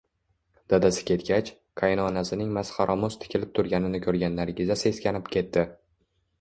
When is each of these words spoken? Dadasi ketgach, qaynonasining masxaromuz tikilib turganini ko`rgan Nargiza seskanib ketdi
Dadasi 0.73 1.03
ketgach, 1.09 1.51
qaynonasining 1.81 2.49
masxaromuz 2.57 3.19
tikilib 3.27 3.55
turganini 3.61 4.03
ko`rgan 4.09 4.37
Nargiza 4.43 4.81
seskanib 4.85 5.33
ketdi 5.39 5.71